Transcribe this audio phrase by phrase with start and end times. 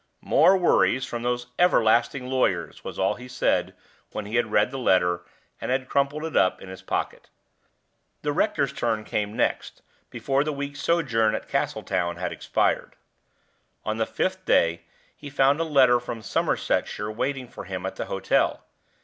[0.23, 3.75] "More worries from those everlasting lawyers," was all he said,
[4.09, 5.23] when he had read the letter,
[5.61, 7.29] and had crumpled it up in his pocket.
[8.23, 12.95] The rector's turn came next, before the week's sojourn at Castletown had expired.
[13.85, 14.85] On the fifth day
[15.15, 18.65] he found a letter from Somersetshire waiting for him at the hotel.